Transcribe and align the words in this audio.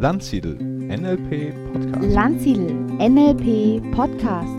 Landsiedel 0.00 0.54
NLP 0.54 1.52
Podcast. 1.72 2.14
Landsiedel 2.14 2.72
NLP 3.00 3.90
Podcast. 3.90 4.54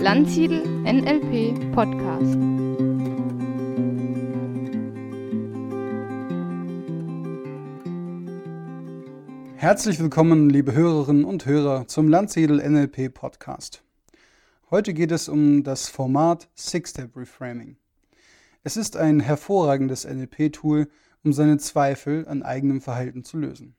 Landsiedel 0.00 0.66
NLP 0.82 1.70
Podcast. 1.70 2.36
Herzlich 9.54 10.00
willkommen, 10.00 10.50
liebe 10.50 10.72
Hörerinnen 10.72 11.24
und 11.24 11.46
Hörer, 11.46 11.86
zum 11.86 12.08
Landsiedel 12.08 12.58
NLP 12.68 13.14
Podcast. 13.14 13.84
Heute 14.72 14.92
geht 14.92 15.12
es 15.12 15.28
um 15.28 15.62
das 15.62 15.88
Format 15.88 16.48
Six-Step 16.56 17.16
Reframing. 17.16 17.76
Es 18.64 18.76
ist 18.76 18.96
ein 18.96 19.20
hervorragendes 19.20 20.04
NLP-Tool, 20.04 20.88
um 21.22 21.32
seine 21.32 21.58
Zweifel 21.58 22.26
an 22.26 22.42
eigenem 22.42 22.80
Verhalten 22.80 23.22
zu 23.22 23.38
lösen. 23.38 23.76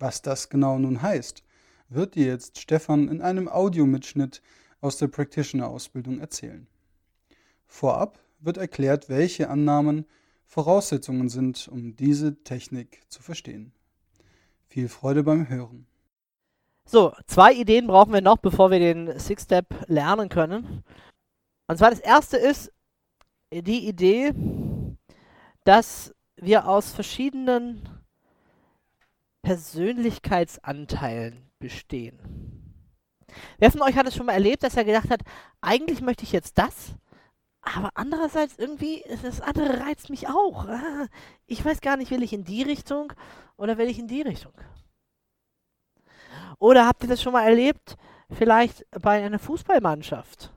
Was 0.00 0.22
das 0.22 0.48
genau 0.48 0.78
nun 0.78 1.02
heißt, 1.02 1.44
wird 1.90 2.14
dir 2.14 2.26
jetzt 2.26 2.58
Stefan 2.58 3.08
in 3.08 3.20
einem 3.20 3.48
Audiomitschnitt 3.48 4.40
aus 4.80 4.96
der 4.96 5.08
Practitioner-Ausbildung 5.08 6.20
erzählen. 6.20 6.66
Vorab 7.66 8.18
wird 8.38 8.56
erklärt, 8.56 9.10
welche 9.10 9.50
Annahmen 9.50 10.06
Voraussetzungen 10.46 11.28
sind, 11.28 11.68
um 11.68 11.94
diese 11.96 12.42
Technik 12.42 13.02
zu 13.10 13.22
verstehen. 13.22 13.72
Viel 14.68 14.88
Freude 14.88 15.22
beim 15.22 15.48
Hören. 15.50 15.86
So, 16.86 17.12
zwei 17.26 17.52
Ideen 17.52 17.86
brauchen 17.86 18.14
wir 18.14 18.22
noch, 18.22 18.38
bevor 18.38 18.70
wir 18.70 18.78
den 18.78 19.18
Six-Step 19.18 19.84
lernen 19.86 20.30
können. 20.30 20.82
Und 21.68 21.76
zwar 21.76 21.90
das 21.90 22.00
erste 22.00 22.38
ist 22.38 22.72
die 23.52 23.86
Idee, 23.86 24.32
dass 25.64 26.14
wir 26.36 26.66
aus 26.66 26.90
verschiedenen 26.90 27.99
Persönlichkeitsanteilen 29.42 31.50
bestehen. 31.58 32.18
Wer 33.58 33.70
von 33.70 33.82
euch 33.82 33.96
hat 33.96 34.06
es 34.06 34.16
schon 34.16 34.26
mal 34.26 34.32
erlebt, 34.32 34.62
dass 34.62 34.76
er 34.76 34.84
gedacht 34.84 35.10
hat, 35.10 35.22
eigentlich 35.60 36.00
möchte 36.00 36.24
ich 36.24 36.32
jetzt 36.32 36.58
das, 36.58 36.94
aber 37.62 37.90
andererseits 37.94 38.58
irgendwie, 38.58 39.04
das 39.22 39.40
andere 39.40 39.80
reizt 39.80 40.10
mich 40.10 40.28
auch. 40.28 40.66
Ich 41.46 41.64
weiß 41.64 41.80
gar 41.80 41.96
nicht, 41.96 42.12
will 42.12 42.22
ich 42.22 42.32
in 42.32 42.44
die 42.44 42.62
Richtung 42.62 43.12
oder 43.56 43.76
will 43.76 43.88
ich 43.88 43.98
in 43.98 44.06
die 44.06 44.22
Richtung? 44.22 44.52
Oder 46.60 46.86
habt 46.86 47.02
ihr 47.02 47.08
das 47.08 47.20
schon 47.20 47.32
mal 47.32 47.44
erlebt, 47.44 47.96
vielleicht 48.30 48.88
bei 48.90 49.24
einer 49.24 49.40
Fußballmannschaft? 49.40 50.52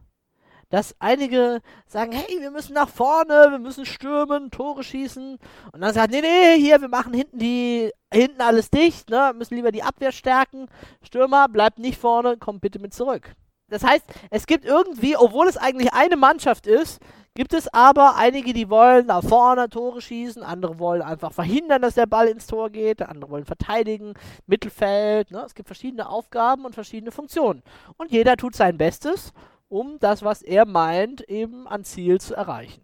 Dass 0.74 0.96
einige 0.98 1.62
sagen, 1.86 2.14
hey, 2.14 2.42
wir 2.42 2.50
müssen 2.50 2.74
nach 2.74 2.90
vorne, 2.90 3.50
wir 3.52 3.60
müssen 3.60 3.86
stürmen, 3.86 4.50
Tore 4.50 4.84
schießen. 4.84 5.38
Und 5.72 5.82
dann 5.82 5.94
sagt, 5.94 6.10
nee, 6.10 6.22
nee, 6.22 6.58
hier, 6.58 6.82
wir 6.82 6.88
machen 6.88 7.14
hinten 7.14 7.38
die, 7.38 7.92
hinten 8.12 8.42
alles 8.42 8.72
dicht, 8.72 9.12
ne, 9.12 9.34
müssen 9.38 9.54
lieber 9.54 9.72
die 9.72 9.84
Abwehr 9.84 10.12
stärken. 10.12 10.66
Stürmer, 11.04 11.48
bleibt 11.48 11.78
nicht 11.78 12.00
vorne, 12.00 12.38
kommt 12.38 12.62
bitte 12.62 12.80
mit 12.80 12.92
zurück. 12.92 13.36
Das 13.70 13.84
heißt, 13.84 14.04
es 14.32 14.48
gibt 14.48 14.66
irgendwie, 14.66 15.16
obwohl 15.16 15.48
es 15.48 15.58
eigentlich 15.58 15.94
eine 15.94 16.16
Mannschaft 16.16 16.66
ist, 16.66 17.00
gibt 17.36 17.54
es 17.54 17.72
aber 17.72 18.16
einige, 18.16 18.52
die 18.52 18.68
wollen 18.68 19.06
nach 19.06 19.24
vorne 19.24 19.70
Tore 19.70 20.02
schießen, 20.02 20.42
andere 20.42 20.80
wollen 20.80 21.04
einfach 21.04 21.34
verhindern, 21.34 21.84
dass 21.84 21.94
der 21.94 22.08
Ball 22.08 22.28
ins 22.30 22.48
Tor 22.48 22.72
geht, 22.72 23.00
andere 23.04 23.30
wollen 23.30 23.46
verteidigen, 23.46 24.16
Mittelfeld. 24.48 25.30
Ne? 25.30 25.44
Es 25.46 25.54
gibt 25.54 25.68
verschiedene 25.68 26.10
Aufgaben 26.10 26.66
und 26.66 26.74
verschiedene 26.74 27.12
Funktionen. 27.12 27.62
Und 27.98 28.12
jeder 28.12 28.38
tut 28.38 28.56
sein 28.56 28.80
Bestes 28.80 29.34
um 29.74 29.98
das, 30.00 30.22
was 30.22 30.44
er 30.44 30.66
meint, 30.66 31.22
eben 31.22 31.68
an 31.68 31.84
Ziel 31.84 32.22
zu 32.22 32.36
erreichen. 32.36 32.82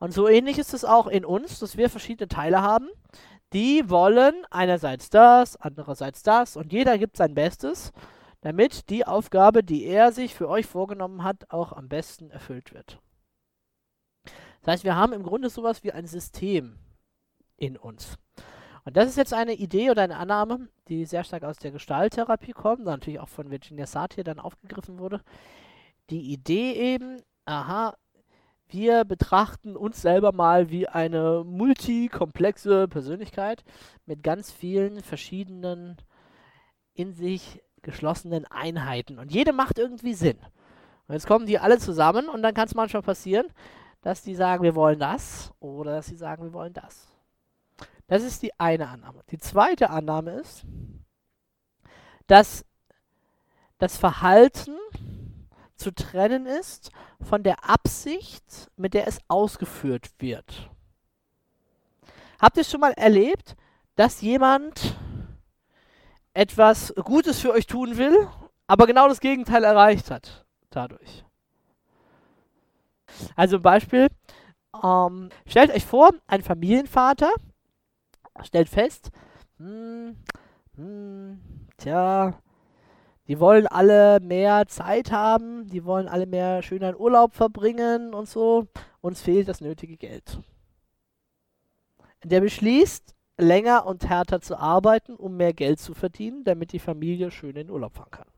Und 0.00 0.12
so 0.12 0.28
ähnlich 0.28 0.58
ist 0.58 0.74
es 0.74 0.84
auch 0.84 1.06
in 1.06 1.24
uns, 1.24 1.60
dass 1.60 1.76
wir 1.76 1.88
verschiedene 1.88 2.28
Teile 2.28 2.62
haben, 2.62 2.88
die 3.52 3.88
wollen 3.88 4.34
einerseits 4.50 5.08
das, 5.08 5.56
andererseits 5.56 6.22
das 6.22 6.56
und 6.56 6.72
jeder 6.72 6.98
gibt 6.98 7.16
sein 7.16 7.34
Bestes, 7.34 7.92
damit 8.40 8.90
die 8.90 9.06
Aufgabe, 9.06 9.62
die 9.62 9.84
er 9.84 10.12
sich 10.12 10.34
für 10.34 10.48
euch 10.48 10.66
vorgenommen 10.66 11.22
hat, 11.22 11.50
auch 11.50 11.72
am 11.72 11.88
besten 11.88 12.30
erfüllt 12.30 12.74
wird. 12.74 13.00
Das 14.62 14.74
heißt, 14.74 14.84
wir 14.84 14.96
haben 14.96 15.12
im 15.12 15.22
Grunde 15.22 15.48
sowas 15.48 15.82
wie 15.84 15.92
ein 15.92 16.06
System 16.06 16.78
in 17.56 17.76
uns. 17.76 18.18
Und 18.84 18.96
das 18.96 19.08
ist 19.08 19.16
jetzt 19.16 19.34
eine 19.34 19.54
Idee 19.54 19.90
oder 19.90 20.02
eine 20.02 20.16
Annahme, 20.16 20.68
die 20.88 21.04
sehr 21.04 21.24
stark 21.24 21.44
aus 21.44 21.58
der 21.58 21.70
Gestalttherapie 21.70 22.52
kommt, 22.52 22.84
natürlich 22.84 23.20
auch 23.20 23.28
von 23.28 23.50
Virginia 23.50 23.86
Satir 23.86 24.24
dann 24.24 24.38
aufgegriffen 24.38 24.98
wurde, 24.98 25.20
die 26.10 26.32
Idee 26.32 26.72
eben, 26.72 27.22
aha, 27.44 27.94
wir 28.68 29.04
betrachten 29.04 29.76
uns 29.76 30.02
selber 30.02 30.32
mal 30.32 30.70
wie 30.70 30.88
eine 30.88 31.42
multikomplexe 31.44 32.86
Persönlichkeit 32.88 33.64
mit 34.04 34.22
ganz 34.22 34.50
vielen 34.52 35.02
verschiedenen 35.02 35.96
in 36.94 37.14
sich 37.14 37.62
geschlossenen 37.82 38.44
Einheiten. 38.46 39.18
Und 39.18 39.32
jede 39.32 39.52
macht 39.52 39.78
irgendwie 39.78 40.14
Sinn. 40.14 40.38
Und 41.06 41.14
jetzt 41.14 41.26
kommen 41.26 41.46
die 41.46 41.58
alle 41.58 41.78
zusammen 41.78 42.28
und 42.28 42.42
dann 42.42 42.54
kann 42.54 42.66
es 42.66 42.74
manchmal 42.74 43.02
passieren, 43.02 43.46
dass 44.02 44.22
die 44.22 44.34
sagen, 44.34 44.62
wir 44.62 44.74
wollen 44.74 44.98
das 44.98 45.52
oder 45.60 45.92
dass 45.92 46.06
sie 46.06 46.16
sagen, 46.16 46.44
wir 46.44 46.52
wollen 46.52 46.74
das. 46.74 47.08
Das 48.06 48.22
ist 48.22 48.42
die 48.42 48.58
eine 48.58 48.88
Annahme. 48.88 49.22
Die 49.30 49.38
zweite 49.38 49.90
Annahme 49.90 50.32
ist, 50.32 50.64
dass 52.26 52.64
das 53.78 53.96
Verhalten 53.96 54.77
zu 55.78 55.94
trennen 55.94 56.46
ist 56.46 56.90
von 57.20 57.42
der 57.42 57.68
Absicht, 57.68 58.70
mit 58.76 58.94
der 58.94 59.06
es 59.06 59.18
ausgeführt 59.28 60.10
wird. 60.18 60.70
Habt 62.40 62.56
ihr 62.56 62.64
schon 62.64 62.80
mal 62.80 62.92
erlebt, 62.92 63.56
dass 63.96 64.20
jemand 64.20 64.96
etwas 66.34 66.94
Gutes 67.02 67.40
für 67.40 67.52
euch 67.52 67.66
tun 67.66 67.96
will, 67.96 68.28
aber 68.66 68.86
genau 68.86 69.08
das 69.08 69.20
Gegenteil 69.20 69.64
erreicht 69.64 70.10
hat 70.10 70.44
dadurch? 70.70 71.24
Also 73.34 73.56
ein 73.56 73.62
Beispiel, 73.62 74.08
ähm, 74.84 75.30
stellt 75.46 75.72
euch 75.72 75.84
vor, 75.84 76.10
ein 76.26 76.42
Familienvater 76.42 77.30
stellt 78.44 78.68
fest, 78.68 79.10
hm, 79.58 80.16
hm, 80.76 81.40
tja, 81.76 82.38
die 83.28 83.38
wollen 83.38 83.66
alle 83.66 84.20
mehr 84.20 84.66
Zeit 84.68 85.12
haben, 85.12 85.68
die 85.68 85.84
wollen 85.84 86.08
alle 86.08 86.26
mehr 86.26 86.62
schönen 86.62 86.96
Urlaub 86.96 87.34
verbringen 87.34 88.14
und 88.14 88.26
so. 88.26 88.66
Uns 89.02 89.20
fehlt 89.20 89.48
das 89.48 89.60
nötige 89.60 89.98
Geld. 89.98 90.40
Der 92.24 92.40
beschließt, 92.40 93.14
länger 93.36 93.86
und 93.86 94.08
härter 94.08 94.40
zu 94.40 94.56
arbeiten, 94.56 95.14
um 95.14 95.36
mehr 95.36 95.52
Geld 95.52 95.78
zu 95.78 95.94
verdienen, 95.94 96.42
damit 96.44 96.72
die 96.72 96.78
Familie 96.78 97.30
schön 97.30 97.56
in 97.56 97.70
Urlaub 97.70 97.94
fahren 97.94 98.10
kann. 98.10 98.28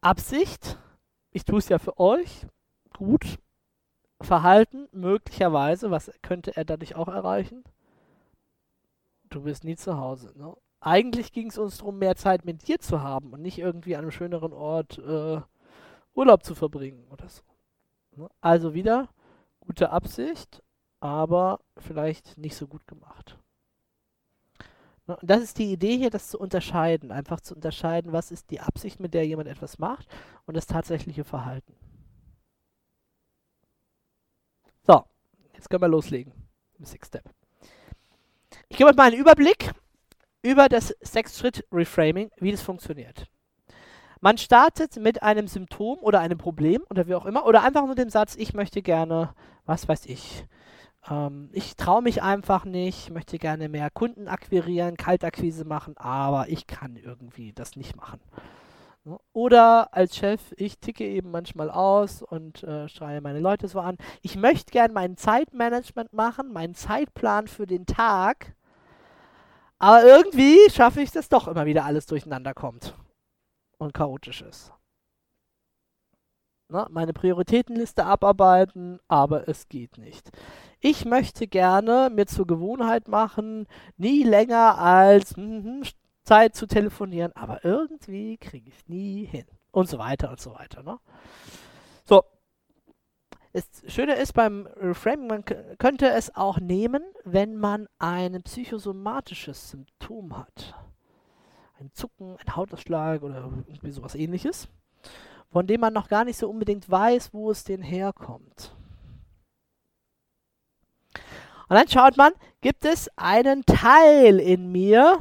Absicht, 0.00 0.78
ich 1.30 1.44
tue 1.44 1.58
es 1.58 1.68
ja 1.68 1.78
für 1.78 1.98
euch, 1.98 2.46
gut. 2.96 3.38
Verhalten, 4.22 4.88
möglicherweise, 4.92 5.90
was 5.90 6.10
könnte 6.22 6.56
er 6.56 6.64
dadurch 6.64 6.94
auch 6.96 7.08
erreichen? 7.08 7.62
Du 9.28 9.42
bist 9.42 9.64
nie 9.64 9.76
zu 9.76 9.98
Hause. 9.98 10.32
Ne? 10.36 10.56
Eigentlich 10.86 11.32
ging 11.32 11.48
es 11.48 11.58
uns 11.58 11.78
darum, 11.78 11.98
mehr 11.98 12.14
Zeit 12.14 12.44
mit 12.44 12.68
dir 12.68 12.78
zu 12.78 13.02
haben 13.02 13.32
und 13.32 13.42
nicht 13.42 13.58
irgendwie 13.58 13.96
an 13.96 14.02
einem 14.02 14.12
schöneren 14.12 14.52
Ort 14.52 14.98
äh, 14.98 15.40
Urlaub 16.14 16.44
zu 16.44 16.54
verbringen 16.54 17.04
oder 17.10 17.28
so. 17.28 17.42
Ne? 18.14 18.30
Also 18.40 18.72
wieder 18.72 19.08
gute 19.58 19.90
Absicht, 19.90 20.62
aber 21.00 21.58
vielleicht 21.76 22.38
nicht 22.38 22.54
so 22.54 22.68
gut 22.68 22.86
gemacht. 22.86 23.36
Ne? 25.08 25.16
Und 25.16 25.28
das 25.28 25.42
ist 25.42 25.58
die 25.58 25.72
Idee 25.72 25.96
hier, 25.96 26.10
das 26.10 26.30
zu 26.30 26.38
unterscheiden, 26.38 27.10
einfach 27.10 27.40
zu 27.40 27.56
unterscheiden, 27.56 28.12
was 28.12 28.30
ist 28.30 28.52
die 28.52 28.60
Absicht, 28.60 29.00
mit 29.00 29.12
der 29.12 29.26
jemand 29.26 29.48
etwas 29.48 29.80
macht 29.80 30.06
und 30.46 30.56
das 30.56 30.66
tatsächliche 30.66 31.24
Verhalten. 31.24 31.74
So, 34.86 35.04
jetzt 35.54 35.68
können 35.68 35.82
wir 35.82 35.88
loslegen. 35.88 36.32
Six 36.78 37.08
Step. 37.08 37.28
Ich 38.68 38.76
gebe 38.76 38.88
euch 38.88 38.96
mal 38.96 39.08
einen 39.08 39.18
Überblick 39.18 39.72
über 40.46 40.68
das 40.68 40.94
Sechs-Schritt-Reframing, 41.00 42.30
wie 42.38 42.52
das 42.52 42.62
funktioniert. 42.62 43.26
Man 44.20 44.38
startet 44.38 44.96
mit 44.96 45.22
einem 45.22 45.48
Symptom 45.48 45.98
oder 45.98 46.20
einem 46.20 46.38
Problem 46.38 46.82
oder 46.88 47.08
wie 47.08 47.16
auch 47.16 47.26
immer 47.26 47.46
oder 47.46 47.62
einfach 47.64 47.84
nur 47.84 47.96
dem 47.96 48.10
Satz, 48.10 48.36
ich 48.36 48.54
möchte 48.54 48.80
gerne, 48.80 49.34
was 49.66 49.88
weiß 49.88 50.06
ich, 50.06 50.46
ähm, 51.10 51.50
ich 51.52 51.74
traue 51.74 52.00
mich 52.00 52.22
einfach 52.22 52.64
nicht, 52.64 53.10
möchte 53.10 53.38
gerne 53.38 53.68
mehr 53.68 53.90
Kunden 53.90 54.28
akquirieren, 54.28 54.96
Kaltakquise 54.96 55.64
machen, 55.64 55.96
aber 55.96 56.48
ich 56.48 56.66
kann 56.68 56.96
irgendwie 56.96 57.52
das 57.52 57.76
nicht 57.76 57.96
machen. 57.96 58.20
Oder 59.32 59.94
als 59.94 60.16
Chef, 60.16 60.40
ich 60.56 60.78
ticke 60.80 61.04
eben 61.04 61.30
manchmal 61.30 61.70
aus 61.70 62.22
und 62.22 62.64
äh, 62.64 62.88
schreie 62.88 63.20
meine 63.20 63.38
Leute 63.38 63.68
so 63.68 63.78
an. 63.78 63.98
Ich 64.22 64.36
möchte 64.36 64.72
gerne 64.72 64.92
mein 64.92 65.16
Zeitmanagement 65.16 66.12
machen, 66.12 66.52
meinen 66.52 66.74
Zeitplan 66.74 67.46
für 67.46 67.66
den 67.66 67.86
Tag 67.86 68.55
aber 69.78 70.04
irgendwie 70.04 70.58
schaffe 70.70 71.02
ich 71.02 71.14
es 71.14 71.28
doch 71.28 71.48
immer 71.48 71.66
wieder, 71.66 71.84
alles 71.84 72.06
durcheinander 72.06 72.54
kommt 72.54 72.94
und 73.78 73.94
chaotisch 73.94 74.42
ist. 74.42 74.72
Ne? 76.68 76.86
Meine 76.90 77.12
Prioritätenliste 77.12 78.04
abarbeiten, 78.04 78.98
aber 79.08 79.48
es 79.48 79.68
geht 79.68 79.98
nicht. 79.98 80.30
ich 80.80 81.04
möchte 81.04 81.46
gerne 81.46 82.10
mir 82.12 82.26
zur 82.26 82.46
Gewohnheit 82.46 83.08
machen, 83.08 83.66
nie 83.96 84.22
länger 84.22 84.78
als 84.78 85.36
mhm, 85.36 85.82
Zeit 86.22 86.54
zu 86.54 86.66
telefonieren, 86.66 87.32
aber 87.34 87.64
irgendwie 87.64 88.36
kriege 88.36 88.68
ich 88.68 88.76
es 88.76 88.88
nie 88.88 89.24
hin. 89.24 89.46
Und 89.72 89.88
so 89.88 89.98
weiter 89.98 90.30
und 90.30 90.40
so 90.40 90.54
weiter. 90.54 90.82
Ne? 90.82 90.98
So. 92.04 92.22
Das 93.56 93.64
Schöne 93.86 94.16
ist 94.16 94.34
beim 94.34 94.66
Reframing, 94.76 95.28
man 95.28 95.42
könnte 95.78 96.10
es 96.10 96.36
auch 96.36 96.60
nehmen, 96.60 97.02
wenn 97.24 97.56
man 97.56 97.88
ein 97.98 98.42
psychosomatisches 98.42 99.70
Symptom 99.70 100.36
hat. 100.36 100.74
Ein 101.80 101.90
Zucken, 101.94 102.36
ein 102.36 102.54
Hautausschlag 102.54 103.22
oder 103.22 103.50
irgendwie 103.66 103.92
sowas 103.92 104.14
ähnliches, 104.14 104.68
von 105.50 105.66
dem 105.66 105.80
man 105.80 105.94
noch 105.94 106.10
gar 106.10 106.26
nicht 106.26 106.36
so 106.36 106.50
unbedingt 106.50 106.90
weiß, 106.90 107.32
wo 107.32 107.50
es 107.50 107.64
denn 107.64 107.80
herkommt. 107.80 108.76
Und 111.14 111.76
dann 111.76 111.88
schaut 111.88 112.18
man, 112.18 112.32
gibt 112.60 112.84
es 112.84 113.08
einen 113.16 113.64
Teil 113.64 114.38
in 114.38 114.70
mir, 114.70 115.20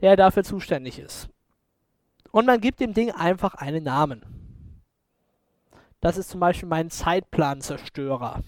der 0.00 0.16
dafür 0.16 0.42
zuständig 0.42 0.98
ist. 0.98 1.28
Und 2.32 2.46
man 2.46 2.60
gibt 2.60 2.80
dem 2.80 2.92
Ding 2.92 3.12
einfach 3.12 3.54
einen 3.54 3.84
Namen. 3.84 4.37
Das 6.00 6.16
ist 6.16 6.30
zum 6.30 6.40
Beispiel 6.40 6.68
mein 6.68 6.90
Zeitplanzerstörer. 6.90 8.40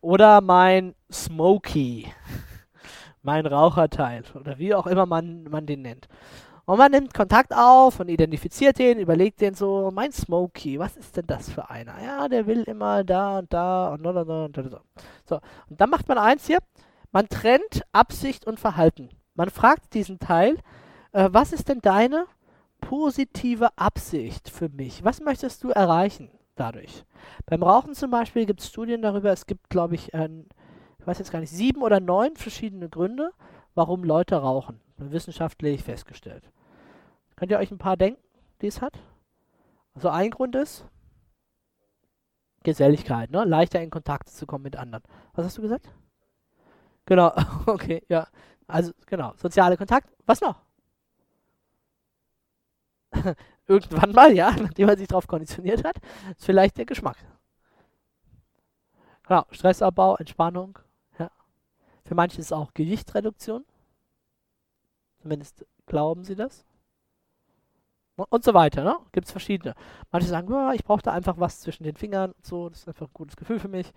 Oder 0.00 0.40
mein 0.40 0.94
Smoky. 1.10 2.12
Mein 3.22 3.46
Raucherteil. 3.46 4.22
Oder 4.34 4.58
wie 4.58 4.74
auch 4.74 4.86
immer 4.86 5.06
man, 5.06 5.44
man 5.44 5.66
den 5.66 5.82
nennt. 5.82 6.08
Und 6.66 6.78
man 6.78 6.90
nimmt 6.90 7.14
Kontakt 7.14 7.54
auf 7.54 8.00
und 8.00 8.08
identifiziert 8.08 8.78
den, 8.78 8.98
überlegt 8.98 9.40
den 9.40 9.54
so, 9.54 9.90
mein 9.92 10.10
Smokey, 10.10 10.80
was 10.80 10.96
ist 10.96 11.16
denn 11.16 11.26
das 11.26 11.48
für 11.48 11.70
einer? 11.70 11.94
Ja, 12.02 12.28
der 12.28 12.46
will 12.46 12.64
immer 12.64 13.04
da 13.04 13.38
und 13.38 13.52
da 13.52 13.94
und 13.94 14.02
da 14.02 14.10
und 14.10 14.28
da 14.28 14.44
und 14.44 14.72
da. 14.72 14.80
So, 15.24 15.40
und 15.70 15.80
dann 15.80 15.90
macht 15.90 16.08
man 16.08 16.18
eins 16.18 16.46
hier, 16.46 16.58
man 17.12 17.28
trennt 17.28 17.82
Absicht 17.92 18.48
und 18.48 18.58
Verhalten. 18.58 19.10
Man 19.34 19.48
fragt 19.48 19.94
diesen 19.94 20.18
Teil, 20.18 20.56
äh, 21.12 21.28
was 21.30 21.52
ist 21.52 21.68
denn 21.68 21.80
deine 21.80 22.26
positive 22.88 23.76
Absicht 23.76 24.48
für 24.48 24.68
mich? 24.68 25.02
Was 25.02 25.20
möchtest 25.20 25.64
du 25.64 25.70
erreichen 25.70 26.30
dadurch? 26.54 27.04
Beim 27.44 27.64
Rauchen 27.64 27.94
zum 27.94 28.12
Beispiel 28.12 28.46
gibt 28.46 28.60
es 28.60 28.68
Studien 28.68 29.02
darüber, 29.02 29.32
es 29.32 29.46
gibt, 29.46 29.68
glaube 29.70 29.96
ich, 29.96 30.14
ein, 30.14 30.46
ich 31.00 31.06
weiß 31.06 31.18
jetzt 31.18 31.32
gar 31.32 31.40
nicht, 31.40 31.50
sieben 31.50 31.82
oder 31.82 31.98
neun 31.98 32.36
verschiedene 32.36 32.88
Gründe, 32.88 33.32
warum 33.74 34.04
Leute 34.04 34.36
rauchen. 34.36 34.80
Wissenschaftlich 34.98 35.82
festgestellt. 35.82 36.48
Könnt 37.34 37.50
ihr 37.50 37.58
euch 37.58 37.72
ein 37.72 37.78
paar 37.78 37.96
denken, 37.96 38.22
die 38.62 38.68
es 38.68 38.80
hat? 38.80 38.98
Also 39.94 40.08
ein 40.08 40.30
Grund 40.30 40.54
ist 40.54 40.86
Geselligkeit, 42.62 43.30
ne? 43.32 43.44
Leichter 43.44 43.82
in 43.82 43.90
Kontakt 43.90 44.28
zu 44.28 44.46
kommen 44.46 44.62
mit 44.62 44.76
anderen. 44.76 45.02
Was 45.34 45.44
hast 45.44 45.58
du 45.58 45.62
gesagt? 45.62 45.90
Genau, 47.04 47.32
okay, 47.66 48.04
ja. 48.08 48.28
Also, 48.68 48.92
genau, 49.06 49.32
soziale 49.36 49.76
Kontakt. 49.76 50.08
Was 50.24 50.40
noch? 50.40 50.65
Irgendwann 53.66 54.12
mal, 54.12 54.32
ja, 54.32 54.50
nachdem 54.60 54.86
man 54.86 54.96
sich 54.96 55.08
darauf 55.08 55.26
konditioniert 55.26 55.84
hat, 55.84 55.96
ist 56.36 56.44
vielleicht 56.44 56.78
der 56.78 56.86
Geschmack. 56.86 57.16
Genau, 59.26 59.44
Stressabbau, 59.50 60.16
Entspannung, 60.16 60.78
ja. 61.18 61.30
Für 62.04 62.14
manche 62.14 62.38
ist 62.38 62.46
es 62.46 62.52
auch 62.52 62.72
Gewichtsreduktion. 62.74 63.64
Zumindest 65.20 65.66
glauben 65.86 66.22
sie 66.24 66.36
das 66.36 66.64
und 68.16 68.44
so 68.44 68.54
weiter, 68.54 68.82
ne? 68.82 68.96
Gibt 69.12 69.26
es 69.26 69.30
verschiedene. 69.32 69.74
Manche 70.10 70.28
sagen, 70.28 70.50
ja, 70.50 70.72
ich 70.72 70.84
brauche 70.84 71.02
da 71.02 71.12
einfach 71.12 71.38
was 71.38 71.60
zwischen 71.60 71.84
den 71.84 71.96
Fingern 71.96 72.32
und 72.32 72.46
so, 72.46 72.68
das 72.68 72.80
ist 72.80 72.88
einfach 72.88 73.06
ein 73.06 73.14
gutes 73.14 73.36
Gefühl 73.36 73.60
für 73.60 73.68
mich. 73.68 73.92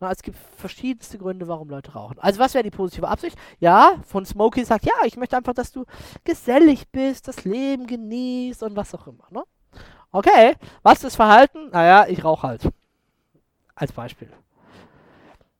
Na, 0.00 0.10
es 0.10 0.22
gibt 0.22 0.36
verschiedenste 0.56 1.18
Gründe, 1.18 1.48
warum 1.48 1.70
Leute 1.70 1.92
rauchen. 1.92 2.18
Also 2.18 2.40
was 2.40 2.54
wäre 2.54 2.64
die 2.64 2.70
positive 2.70 3.08
Absicht? 3.08 3.38
Ja, 3.60 3.94
von 4.06 4.26
Smokey 4.26 4.64
sagt, 4.64 4.84
ja, 4.84 4.92
ich 5.04 5.16
möchte 5.16 5.36
einfach, 5.36 5.54
dass 5.54 5.72
du 5.72 5.84
gesellig 6.24 6.88
bist, 6.90 7.28
das 7.28 7.44
Leben 7.44 7.86
genießt 7.86 8.62
und 8.62 8.76
was 8.76 8.94
auch 8.94 9.06
immer, 9.06 9.26
ne? 9.30 9.44
Okay, 10.10 10.54
was 10.82 10.98
ist 10.98 11.04
das 11.04 11.16
Verhalten? 11.16 11.70
Naja, 11.70 12.06
ich 12.08 12.22
rauche 12.22 12.46
halt. 12.46 12.68
Als 13.74 13.92
Beispiel. 13.92 14.30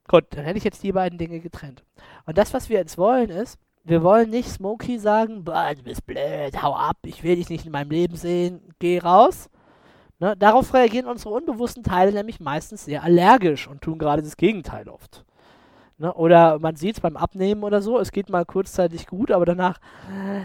Gut, 0.07 0.25
dann 0.29 0.45
hätte 0.45 0.57
ich 0.57 0.63
jetzt 0.63 0.83
die 0.83 0.91
beiden 0.91 1.17
Dinge 1.17 1.39
getrennt. 1.39 1.83
Und 2.25 2.37
das, 2.37 2.53
was 2.53 2.69
wir 2.69 2.77
jetzt 2.77 2.97
wollen, 2.97 3.29
ist, 3.29 3.57
wir 3.83 4.01
wollen 4.01 4.29
nicht 4.29 4.49
Smokey 4.49 4.97
sagen, 4.97 5.43
du 5.45 5.83
bist 5.83 6.05
blöd, 6.05 6.61
hau 6.61 6.73
ab, 6.73 6.97
ich 7.03 7.23
will 7.23 7.35
dich 7.35 7.49
nicht 7.49 7.65
in 7.65 7.71
meinem 7.71 7.91
Leben 7.91 8.15
sehen, 8.15 8.73
geh 8.79 8.99
raus. 8.99 9.49
Ne? 10.19 10.35
Darauf 10.37 10.73
reagieren 10.73 11.07
unsere 11.07 11.33
unbewussten 11.33 11.83
Teile 11.83 12.13
nämlich 12.13 12.39
meistens 12.39 12.85
sehr 12.85 13.03
allergisch 13.03 13.67
und 13.67 13.81
tun 13.81 13.97
gerade 13.97 14.21
das 14.21 14.37
Gegenteil 14.37 14.87
oft. 14.87 15.25
Ne? 15.97 16.13
Oder 16.13 16.59
man 16.59 16.75
sieht 16.75 16.95
es 16.95 17.01
beim 17.01 17.17
Abnehmen 17.17 17.63
oder 17.63 17.81
so, 17.81 17.99
es 17.99 18.11
geht 18.11 18.29
mal 18.29 18.45
kurzzeitig 18.45 19.07
gut, 19.07 19.31
aber 19.31 19.45
danach, 19.45 19.79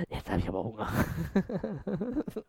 jetzt 0.09 0.29
habe 0.29 0.41
ich 0.41 0.49
aber 0.49 0.65
Hunger. 0.65 0.89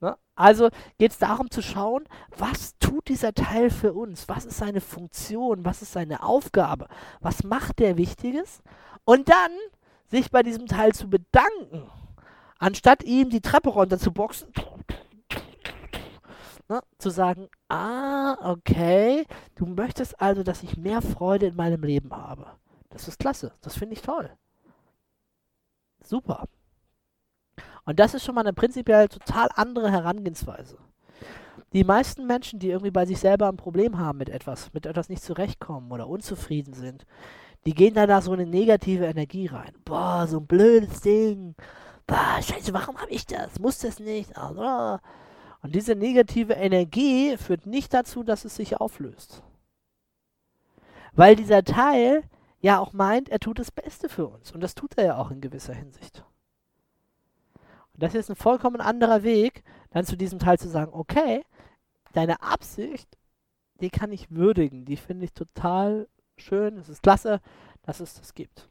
ne? 0.00 0.16
Also 0.34 0.68
geht 0.98 1.12
es 1.12 1.18
darum 1.18 1.50
zu 1.50 1.62
schauen, 1.62 2.04
was 2.36 2.76
tut 2.78 3.08
dieser 3.08 3.32
Teil 3.34 3.70
für 3.70 3.92
uns? 3.94 4.28
Was 4.28 4.44
ist 4.44 4.58
seine 4.58 4.80
Funktion? 4.80 5.64
Was 5.64 5.82
ist 5.82 5.92
seine 5.92 6.22
Aufgabe? 6.22 6.88
Was 7.20 7.44
macht 7.44 7.78
der 7.78 7.96
Wichtiges? 7.96 8.62
Und 9.04 9.28
dann 9.28 9.52
sich 10.10 10.30
bei 10.30 10.42
diesem 10.42 10.66
Teil 10.66 10.92
zu 10.92 11.08
bedanken, 11.08 11.90
anstatt 12.58 13.02
ihm 13.02 13.30
die 13.30 13.40
Treppe 13.40 13.70
runter 13.70 13.98
zu 13.98 14.12
boxen, 14.12 14.48
ne, 16.68 16.82
zu 16.98 17.10
sagen, 17.10 17.48
ah, 17.68 18.36
okay, 18.52 19.26
du 19.54 19.66
möchtest 19.66 20.20
also, 20.20 20.42
dass 20.42 20.62
ich 20.62 20.76
mehr 20.76 21.02
Freude 21.02 21.46
in 21.46 21.56
meinem 21.56 21.82
Leben 21.82 22.12
habe. 22.12 22.46
Das 22.90 23.08
ist 23.08 23.18
klasse, 23.18 23.52
das 23.60 23.76
finde 23.76 23.94
ich 23.94 24.02
toll. 24.02 24.30
Super. 26.02 26.44
Und 27.84 28.00
das 28.00 28.14
ist 28.14 28.24
schon 28.24 28.34
mal 28.34 28.42
eine 28.42 28.52
prinzipiell 28.52 29.08
total 29.08 29.48
andere 29.54 29.90
Herangehensweise. 29.90 30.78
Die 31.72 31.84
meisten 31.84 32.26
Menschen, 32.26 32.60
die 32.60 32.70
irgendwie 32.70 32.92
bei 32.92 33.04
sich 33.04 33.18
selber 33.18 33.48
ein 33.48 33.56
Problem 33.56 33.98
haben 33.98 34.18
mit 34.18 34.28
etwas, 34.28 34.72
mit 34.72 34.86
etwas 34.86 35.08
nicht 35.08 35.22
zurechtkommen 35.22 35.90
oder 35.90 36.06
unzufrieden 36.06 36.72
sind, 36.72 37.04
die 37.66 37.74
gehen 37.74 37.94
da 37.94 38.20
so 38.20 38.32
eine 38.32 38.46
negative 38.46 39.06
Energie 39.06 39.46
rein. 39.46 39.72
Boah, 39.84 40.26
so 40.28 40.38
ein 40.38 40.46
blödes 40.46 41.00
Ding. 41.00 41.54
Boah, 42.06 42.40
scheiße, 42.40 42.72
warum 42.72 42.98
habe 42.98 43.10
ich 43.10 43.26
das? 43.26 43.58
Muss 43.58 43.78
das 43.78 43.98
nicht? 43.98 44.36
Also, 44.36 44.98
und 45.64 45.74
diese 45.74 45.94
negative 45.94 46.52
Energie 46.52 47.38
führt 47.38 47.64
nicht 47.64 47.94
dazu, 47.94 48.22
dass 48.22 48.44
es 48.44 48.54
sich 48.54 48.76
auflöst. 48.76 49.42
Weil 51.14 51.36
dieser 51.36 51.64
Teil 51.64 52.22
ja 52.60 52.78
auch 52.78 52.92
meint, 52.92 53.30
er 53.30 53.40
tut 53.40 53.58
das 53.58 53.70
Beste 53.70 54.10
für 54.10 54.26
uns. 54.26 54.52
Und 54.52 54.60
das 54.60 54.74
tut 54.74 54.98
er 54.98 55.04
ja 55.06 55.16
auch 55.16 55.30
in 55.30 55.40
gewisser 55.40 55.72
Hinsicht. 55.72 56.22
Und 57.94 58.02
das 58.02 58.14
ist 58.14 58.28
ein 58.28 58.36
vollkommen 58.36 58.82
anderer 58.82 59.22
Weg, 59.22 59.64
dann 59.88 60.04
zu 60.04 60.16
diesem 60.16 60.38
Teil 60.38 60.58
zu 60.58 60.68
sagen, 60.68 60.92
okay, 60.92 61.42
deine 62.12 62.42
Absicht, 62.42 63.16
die 63.80 63.88
kann 63.88 64.12
ich 64.12 64.30
würdigen, 64.30 64.84
die 64.84 64.98
finde 64.98 65.24
ich 65.24 65.32
total 65.32 66.08
schön, 66.36 66.76
es 66.76 66.90
ist 66.90 67.02
klasse, 67.02 67.40
dass 67.84 68.00
es 68.00 68.12
das 68.12 68.34
gibt. 68.34 68.68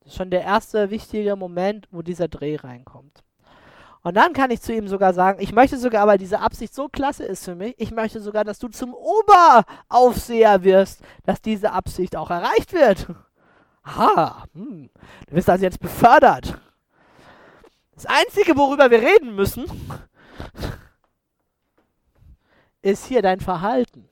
Das 0.00 0.12
ist 0.12 0.16
schon 0.16 0.30
der 0.30 0.44
erste 0.44 0.88
wichtige 0.88 1.36
Moment, 1.36 1.88
wo 1.90 2.00
dieser 2.00 2.28
Dreh 2.28 2.56
reinkommt. 2.56 3.22
Und 4.02 4.16
dann 4.16 4.32
kann 4.32 4.50
ich 4.50 4.60
zu 4.60 4.74
ihm 4.74 4.88
sogar 4.88 5.14
sagen, 5.14 5.40
ich 5.40 5.52
möchte 5.52 5.78
sogar, 5.78 6.06
weil 6.08 6.18
diese 6.18 6.40
Absicht 6.40 6.74
so 6.74 6.88
klasse 6.88 7.24
ist 7.24 7.44
für 7.44 7.54
mich, 7.54 7.74
ich 7.78 7.92
möchte 7.92 8.20
sogar, 8.20 8.42
dass 8.42 8.58
du 8.58 8.68
zum 8.68 8.94
Oberaufseher 8.94 10.64
wirst, 10.64 11.00
dass 11.24 11.40
diese 11.40 11.72
Absicht 11.72 12.16
auch 12.16 12.30
erreicht 12.30 12.72
wird. 12.72 13.06
Ha, 13.84 14.44
hm. 14.54 14.90
du 15.28 15.34
bist 15.34 15.48
also 15.48 15.64
jetzt 15.64 15.80
befördert. 15.80 16.58
Das 17.94 18.06
Einzige, 18.06 18.56
worüber 18.56 18.90
wir 18.90 19.00
reden 19.00 19.36
müssen, 19.36 19.66
ist 22.80 23.06
hier 23.06 23.22
dein 23.22 23.40
Verhalten. 23.40 24.08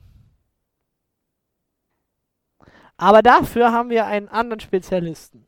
Aber 2.95 3.21
dafür 3.21 3.71
haben 3.71 3.89
wir 3.89 4.05
einen 4.05 4.29
anderen 4.29 4.59
Spezialisten. 4.59 5.47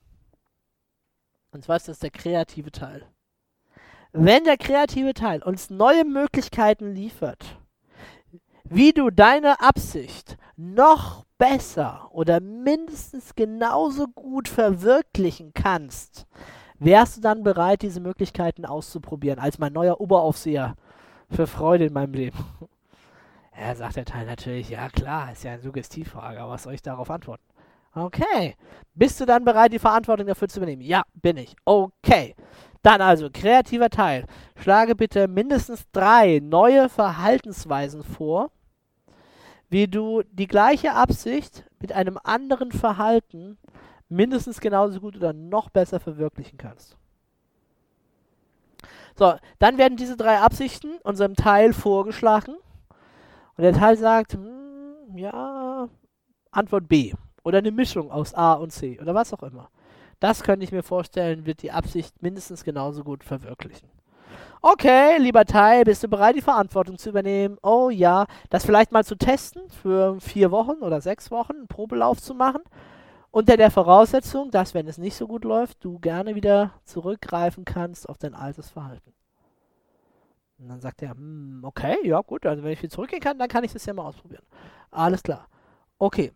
Und 1.52 1.64
zwar 1.64 1.78
ist 1.78 1.88
das 1.88 2.00
der 2.00 2.10
kreative 2.10 2.72
Teil. 2.72 3.13
Wenn 4.16 4.44
der 4.44 4.58
kreative 4.58 5.16
Teil 5.16 5.42
uns 5.42 5.72
neue 5.72 6.06
Möglichkeiten 6.06 6.94
liefert, 6.94 7.58
wie 8.64 8.94
du 8.94 9.10
deine 9.10 9.60
Absicht 9.60 10.38
noch 10.56 11.26
besser 11.40 12.10
oder 12.12 12.40
mindestens 12.40 13.34
genauso 13.34 14.08
gut 14.08 14.48
verwirklichen 14.48 15.52
kannst, 15.56 16.28
wärst 16.78 17.18
du 17.18 17.22
dann 17.22 17.42
bereit, 17.42 17.82
diese 17.82 18.02
Möglichkeiten 18.02 18.66
auszuprobieren, 18.66 19.40
als 19.40 19.58
mein 19.58 19.74
neuer 19.74 20.00
Oberaufseher 20.00 20.76
für 21.32 21.48
Freude 21.48 21.86
in 21.86 21.94
meinem 21.94 22.14
Leben? 22.14 22.38
Ja, 23.56 23.76
sagt 23.76 23.98
der 23.98 24.06
Teil 24.06 24.26
natürlich, 24.26 24.70
ja 24.72 24.90
klar, 24.90 25.32
ist 25.32 25.44
ja 25.44 25.52
eine 25.52 25.62
Suggestivfrage, 25.62 26.42
aber 26.42 26.54
was 26.54 26.64
soll 26.64 26.74
ich 26.74 26.82
darauf 26.82 27.12
antworten? 27.12 27.44
Okay. 27.94 28.56
Bist 28.96 29.22
du 29.22 29.26
dann 29.26 29.46
bereit, 29.46 29.74
die 29.74 29.78
Verantwortung 29.78 30.26
dafür 30.26 30.48
zu 30.48 30.58
übernehmen? 30.58 30.82
Ja, 30.82 31.04
bin 31.14 31.38
ich. 31.38 31.56
Okay. 31.64 32.36
Dann 32.84 33.02
also, 33.02 33.30
kreativer 33.32 33.90
Teil. 33.90 34.26
Schlage 34.58 34.94
bitte 34.96 35.28
mindestens 35.28 35.86
drei 35.94 36.40
neue 36.44 36.90
Verhaltensweisen 36.90 38.04
vor, 38.04 38.52
wie 39.70 39.88
du 39.88 40.22
die 40.32 40.48
gleiche 40.48 40.94
Absicht 40.94 41.66
mit 41.80 41.94
einem 41.94 42.20
anderen 42.24 42.72
Verhalten 42.72 43.58
mindestens 44.10 44.60
genauso 44.60 45.00
gut 45.00 45.16
oder 45.16 45.34
noch 45.34 45.70
besser 45.70 46.00
verwirklichen 46.00 46.58
kannst. 46.58 46.98
So, 49.16 49.34
dann 49.60 49.78
werden 49.78 49.98
diese 49.98 50.18
drei 50.18 50.40
Absichten 50.40 50.98
unserem 51.04 51.36
Teil 51.36 51.72
vorgeschlagen 51.72 52.56
und 53.56 53.64
der 53.64 53.74
Teil 53.74 53.98
sagt, 53.98 54.34
hm, 54.34 55.18
ja, 55.18 55.88
Antwort 56.52 56.90
B 56.90 57.14
oder 57.44 57.60
eine 57.60 57.72
Mischung 57.72 58.12
aus 58.12 58.34
A 58.34 58.54
und 58.54 58.72
C 58.72 59.00
oder 59.00 59.16
was 59.16 59.34
auch 59.34 59.44
immer. 59.44 59.70
Das 60.24 60.42
könnte 60.42 60.64
ich 60.64 60.72
mir 60.72 60.84
vorstellen, 60.84 61.46
wird 61.46 61.64
die 61.64 61.74
Absicht 61.74 62.22
mindestens 62.22 62.64
genauso 62.64 63.04
gut 63.04 63.26
verwirklichen. 63.26 63.90
Okay, 64.62 65.18
lieber 65.18 65.44
Teil, 65.44 65.84
bist 65.84 66.02
du 66.02 66.08
bereit, 66.08 66.38
die 66.38 66.42
Verantwortung 66.42 66.98
zu 66.98 67.10
übernehmen? 67.10 67.58
Oh 67.62 67.90
ja, 67.90 68.28
das 68.50 68.66
vielleicht 68.66 68.94
mal 68.94 69.04
zu 69.04 69.18
testen 69.18 69.70
für 69.70 70.18
vier 70.22 70.50
Wochen 70.50 70.82
oder 70.82 71.02
sechs 71.02 71.30
Wochen, 71.30 71.58
einen 71.58 71.68
Probelauf 71.68 72.22
zu 72.22 72.36
machen. 72.36 72.62
Unter 73.32 73.58
der 73.58 73.70
Voraussetzung, 73.70 74.50
dass, 74.50 74.74
wenn 74.74 74.88
es 74.88 74.98
nicht 74.98 75.18
so 75.18 75.28
gut 75.28 75.44
läuft, 75.44 75.84
du 75.84 76.00
gerne 76.00 76.36
wieder 76.36 76.72
zurückgreifen 76.86 77.66
kannst 77.66 78.08
auf 78.08 78.18
dein 78.18 78.34
altes 78.34 78.70
Verhalten. 78.70 79.12
Und 80.58 80.70
dann 80.70 80.80
sagt 80.80 81.02
er, 81.02 81.10
hm, 81.10 81.64
okay, 81.64 81.98
ja 82.04 82.22
gut, 82.22 82.46
also 82.46 82.64
wenn 82.64 82.72
ich 82.72 82.82
wieder 82.82 82.94
zurückgehen 82.94 83.22
kann, 83.22 83.40
dann 83.40 83.50
kann 83.50 83.66
ich 83.66 83.74
das 83.74 83.86
ja 83.86 83.94
mal 83.94 84.06
ausprobieren. 84.06 84.46
Alles 84.90 85.22
klar. 85.22 85.50
Okay, 85.98 86.32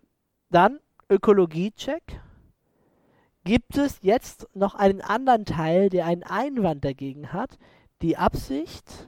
dann 0.50 0.82
Ökologie-Check. 1.10 2.26
Gibt 3.48 3.77
es 3.77 4.00
jetzt 4.01 4.46
noch 4.54 4.75
einen 4.75 5.00
anderen 5.00 5.46
Teil, 5.46 5.88
der 5.88 6.06
einen 6.06 6.24
Einwand 6.24 6.84
dagegen 6.84 7.32
hat, 7.32 7.58
die 8.01 8.18
Absicht 8.18 9.08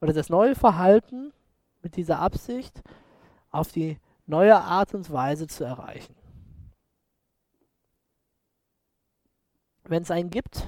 oder 0.00 0.14
das 0.14 0.30
neue 0.30 0.54
Verhalten 0.54 1.30
mit 1.82 1.96
dieser 1.96 2.18
Absicht 2.20 2.82
auf 3.50 3.70
die 3.70 3.98
neue 4.24 4.56
Art 4.56 4.94
und 4.94 5.12
Weise 5.12 5.46
zu 5.46 5.64
erreichen? 5.64 6.14
Wenn 9.84 10.04
es 10.04 10.10
einen 10.10 10.30
gibt, 10.30 10.66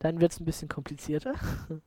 dann 0.00 0.20
wird 0.20 0.32
es 0.32 0.40
ein 0.40 0.46
bisschen 0.46 0.68
komplizierter. 0.68 1.34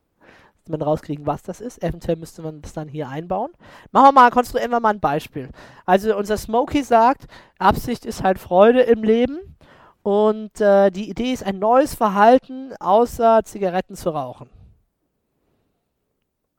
man 0.69 0.81
rauskriegen, 0.81 1.25
was 1.25 1.43
das 1.43 1.59
ist. 1.59 1.83
Eventuell 1.83 2.15
müsste 2.15 2.43
man 2.43 2.61
das 2.61 2.71
dann 2.71 2.87
hier 2.87 3.09
einbauen. 3.09 3.51
Machen 3.91 4.05
wir 4.05 4.11
mal, 4.13 4.31
konstruieren 4.31 4.71
wir 4.71 4.79
mal 4.79 4.93
ein 4.93 5.01
Beispiel. 5.01 5.49
Also 5.85 6.15
unser 6.15 6.37
Smokey 6.37 6.83
sagt, 6.83 7.25
Absicht 7.57 8.05
ist 8.05 8.23
halt 8.23 8.39
Freude 8.39 8.81
im 8.83 9.03
Leben. 9.03 9.57
Und 10.03 10.61
äh, 10.61 10.89
die 10.91 11.09
Idee 11.09 11.33
ist 11.33 11.43
ein 11.43 11.59
neues 11.59 11.93
Verhalten, 11.93 12.73
außer 12.79 13.43
Zigaretten 13.43 13.95
zu 13.95 14.11
rauchen. 14.11 14.49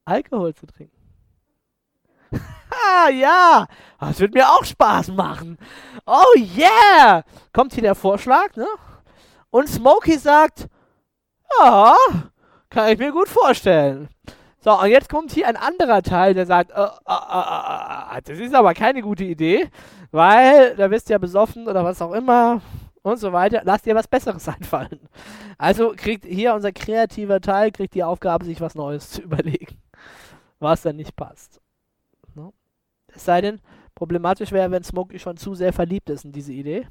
Alkohol 0.04 0.54
zu 0.54 0.66
trinken. 0.66 0.97
ah, 2.32 3.09
ja, 3.12 3.66
das 3.99 4.20
wird 4.20 4.35
mir 4.35 4.49
auch 4.49 4.64
Spaß 4.64 5.09
machen. 5.09 5.59
Oh 6.06 6.37
yeah! 6.37 7.25
Kommt 7.52 7.73
hier 7.73 7.82
der 7.82 7.94
Vorschlag, 7.94 8.54
ne? 8.56 8.66
Und 9.50 9.68
Smokey 9.68 10.18
sagt, 10.18 10.68
ja, 11.59 11.97
kann 12.68 12.92
ich 12.92 12.99
mir 12.99 13.12
gut 13.12 13.28
vorstellen. 13.28 14.09
So, 14.62 14.78
und 14.78 14.90
jetzt 14.90 15.09
kommt 15.09 15.32
hier 15.32 15.49
ein 15.49 15.56
anderer 15.56 16.02
Teil, 16.02 16.35
der 16.35 16.47
sagt, 16.47 16.70
äh, 16.70 16.82
äh, 16.82 18.18
äh, 18.18 18.23
das 18.23 18.38
ist 18.38 18.54
aber 18.54 18.75
keine 18.75 19.00
gute 19.00 19.25
Idee, 19.25 19.70
weil 20.11 20.76
da 20.76 20.88
bist 20.88 21.09
du 21.09 21.14
ja 21.14 21.18
besoffen 21.18 21.66
oder 21.66 21.82
was 21.82 22.02
auch 22.02 22.12
immer 22.12 22.61
und 23.02 23.19
so 23.19 23.33
weiter. 23.33 23.62
Lass 23.64 23.83
dir 23.83 23.95
was 23.95 24.09
Besseres 24.09 24.49
einfallen. 24.49 25.00
Also 25.59 25.92
kriegt 25.97 26.25
hier 26.25 26.54
unser 26.54 26.73
kreativer 26.73 27.40
Teil 27.40 27.71
kriegt 27.71 27.95
die 27.95 28.04
Aufgabe, 28.04 28.45
sich 28.45 28.61
was 28.61 28.75
Neues 28.75 29.11
zu 29.11 29.23
überlegen, 29.23 29.78
was 30.59 30.83
dann 30.83 30.97
nicht 30.97 31.16
passt. 31.16 31.61
No? 32.35 32.52
Es 33.09 33.25
sei 33.25 33.40
denn, 33.40 33.61
problematisch 33.95 34.52
wäre, 34.52 34.71
wenn 34.71 34.85
Smokey 34.85 35.19
schon 35.19 35.37
zu 35.37 35.54
sehr 35.54 35.73
verliebt 35.73 36.11
ist 36.11 36.25
in 36.25 36.33
diese 36.33 36.52
Idee. 36.52 36.87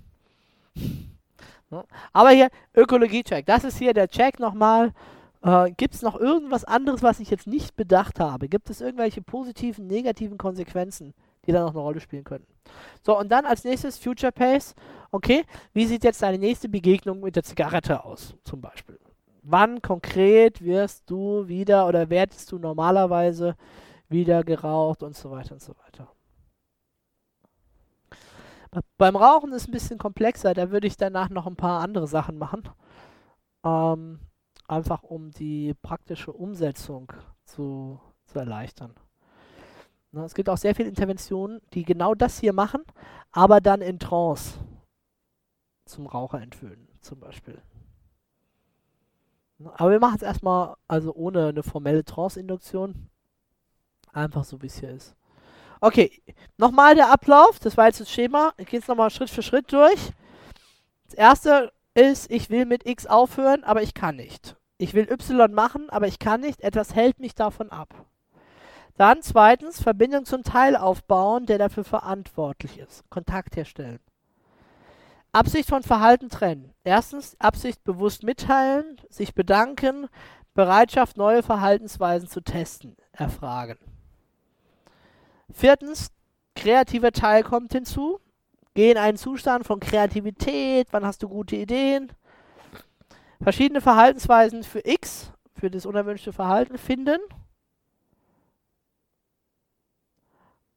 No? 1.72 1.84
Aber 2.14 2.32
hier 2.32 2.50
Ökologie-Check. 2.76 3.46
Das 3.46 3.64
ist 3.64 3.78
hier 3.78 3.94
der 3.94 4.08
Check 4.08 4.40
nochmal. 4.40 4.92
Äh, 5.44 5.70
Gibt 5.78 5.94
es 5.94 6.02
noch 6.02 6.20
irgendwas 6.20 6.66
anderes, 6.66 7.04
was 7.04 7.20
ich 7.20 7.30
jetzt 7.30 7.46
nicht 7.46 7.76
bedacht 7.76 8.20
habe? 8.20 8.50
Gibt 8.50 8.72
es 8.72 8.82
irgendwelche 8.82 9.22
positiven, 9.22 9.86
negativen 9.86 10.40
Konsequenzen, 10.40 11.14
die 11.46 11.52
da 11.52 11.62
noch 11.62 11.72
eine 11.72 11.80
Rolle 11.80 12.00
spielen 12.00 12.24
könnten? 12.24 12.52
So, 13.02 13.18
und 13.18 13.30
dann 13.32 13.46
als 13.46 13.64
nächstes 13.64 13.98
Future 13.98 14.32
Pace. 14.32 14.76
Okay, 15.12 15.44
wie 15.74 15.86
sieht 15.86 16.04
jetzt 16.04 16.22
deine 16.22 16.38
nächste 16.38 16.70
Begegnung 16.70 17.22
mit 17.22 17.36
der 17.36 17.44
Zigarette 17.44 18.04
aus, 18.04 18.36
zum 18.44 18.62
Beispiel? 18.62 19.00
Wann 19.42 19.82
konkret 19.82 20.64
wirst 20.64 21.10
du 21.10 21.48
wieder 21.48 21.88
oder 21.88 22.10
werdest 22.10 22.52
du 22.52 22.60
normalerweise 22.60 23.56
wieder 24.08 24.44
geraucht 24.44 25.02
und 25.02 25.16
so 25.16 25.32
weiter 25.32 25.54
und 25.54 25.62
so 25.62 25.74
weiter? 25.86 26.12
Beim 28.98 29.16
Rauchen 29.16 29.52
ist 29.52 29.64
es 29.64 29.68
ein 29.68 29.72
bisschen 29.72 29.98
komplexer, 29.98 30.54
da 30.54 30.70
würde 30.70 30.86
ich 30.86 30.96
danach 30.96 31.30
noch 31.30 31.48
ein 31.48 31.56
paar 31.56 31.82
andere 31.82 32.08
Sachen 32.08 32.38
machen. 32.38 32.70
Ähm, 33.64 34.20
einfach 34.68 35.04
um 35.04 35.32
die 35.32 35.74
praktische 35.82 36.32
Umsetzung 36.32 37.12
zu, 37.46 38.00
zu 38.26 38.40
erleichtern. 38.40 38.94
Na, 40.12 40.26
es 40.26 40.34
gibt 40.34 40.50
auch 40.50 40.58
sehr 40.58 40.76
viele 40.76 40.90
Interventionen, 40.90 41.62
die 41.74 41.84
genau 41.84 42.16
das 42.16 42.40
hier 42.40 42.54
machen, 42.54 42.84
aber 43.32 43.62
dann 43.62 43.82
in 43.82 44.00
Trance 44.00 44.60
zum 45.86 46.08
Raucher 46.08 46.42
entwöhnen, 46.42 46.88
zum 47.02 47.20
Beispiel. 47.20 47.62
Aber 49.74 49.92
wir 49.92 50.00
machen 50.00 50.16
es 50.16 50.22
erstmal 50.22 50.76
also 50.88 51.14
ohne 51.14 51.48
eine 51.48 51.64
formelle 51.64 52.06
Trance-Induktion. 52.06 53.10
Einfach 54.14 54.44
so, 54.44 54.62
wie 54.62 54.68
es 54.68 54.80
hier 54.80 54.92
ist. 54.92 55.16
Okay, 55.82 56.12
nochmal 56.58 56.96
der 56.96 57.12
Ablauf. 57.12 57.60
Das 57.60 57.78
war 57.78 57.88
jetzt 57.88 58.00
das 58.00 58.10
Schema. 58.10 58.54
Ich 58.58 58.68
gehe 58.68 58.80
jetzt 58.80 58.88
nochmal 58.88 59.10
Schritt 59.10 59.30
für 59.30 59.44
Schritt 59.44 59.72
durch. 59.72 60.12
Das 61.06 61.14
erste 61.14 61.72
ist, 61.94 62.32
ich 62.32 62.50
will 62.50 62.66
mit 62.66 62.86
X 62.86 63.06
aufhören, 63.06 63.64
aber 63.64 63.82
ich 63.82 63.94
kann 63.94 64.16
nicht. 64.16 64.56
Ich 64.78 64.94
will 64.94 65.10
Y 65.12 65.54
machen, 65.54 65.90
aber 65.90 66.08
ich 66.08 66.20
kann 66.20 66.42
nicht. 66.42 66.62
Etwas 66.62 66.96
hält 66.96 67.20
mich 67.20 67.36
davon 67.36 67.70
ab. 67.70 68.06
Dann 69.00 69.22
zweitens 69.22 69.82
Verbindung 69.82 70.26
zum 70.26 70.44
Teil 70.44 70.76
aufbauen, 70.76 71.46
der 71.46 71.58
dafür 71.58 71.86
verantwortlich 71.86 72.80
ist. 72.80 73.10
Kontakt 73.10 73.56
herstellen. 73.56 74.02
Absicht 75.32 75.70
von 75.70 75.84
Verhalten 75.84 76.28
trennen. 76.28 76.74
Erstens 76.84 77.40
Absicht 77.40 77.82
bewusst 77.86 78.24
mitteilen, 78.24 79.00
sich 79.10 79.34
bedanken, 79.34 80.08
Bereitschaft, 80.54 81.16
neue 81.16 81.44
Verhaltensweisen 81.44 82.28
zu 82.28 82.42
testen, 82.42 82.98
erfragen. 83.14 83.78
Viertens, 85.50 86.12
kreativer 86.58 87.14
Teil 87.14 87.44
kommt 87.44 87.72
hinzu. 87.72 88.20
Geh 88.74 88.92
in 88.92 88.98
einen 88.98 89.18
Zustand 89.18 89.66
von 89.66 89.80
Kreativität, 89.80 90.90
wann 90.92 91.06
hast 91.06 91.24
du 91.24 91.30
gute 91.30 91.56
Ideen, 91.56 92.12
verschiedene 93.42 93.80
Verhaltensweisen 93.80 94.64
für 94.64 94.82
X, 94.84 95.32
für 95.54 95.72
das 95.72 95.86
unerwünschte 95.86 96.34
Verhalten 96.34 96.78
finden. 96.78 97.20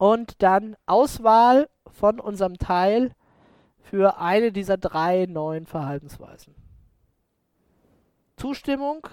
Und 0.02 0.42
dann 0.42 0.74
Auswahl 0.84 1.68
von 1.92 2.18
unserem 2.18 2.58
Teil 2.58 3.12
für 3.78 4.18
eine 4.18 4.50
dieser 4.50 4.76
drei 4.76 5.26
neuen 5.26 5.64
Verhaltensweisen. 5.64 6.56
Zustimmung 8.36 9.06